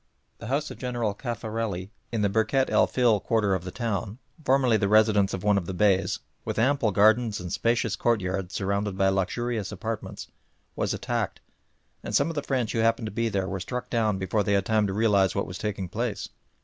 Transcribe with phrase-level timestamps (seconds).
[0.39, 4.75] The house of General Cafarelli in the Birket el Fil quarter of the town, formerly
[4.75, 9.09] the residence of one of the Beys, with ample gardens and spacious courtyards surrounded by
[9.09, 10.25] luxurious apartments,
[10.75, 11.39] was attacked,
[12.03, 14.53] and some of the French who happened to be there were struck down before they
[14.53, 16.29] had time to realise what was taking place.